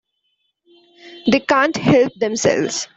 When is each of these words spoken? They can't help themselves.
They 1.29 1.41
can't 1.41 1.77
help 1.77 2.15
themselves. 2.15 2.87